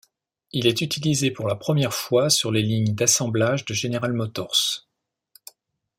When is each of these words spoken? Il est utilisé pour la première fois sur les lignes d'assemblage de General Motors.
Il 0.51 0.65
est 0.65 0.81
utilisé 0.81 1.29
pour 1.29 1.47
la 1.47 1.53
première 1.55 1.93
fois 1.93 2.31
sur 2.31 2.51
les 2.51 2.63
lignes 2.63 2.95
d'assemblage 2.95 3.65
de 3.65 3.75
General 3.75 4.11
Motors. 4.11 4.87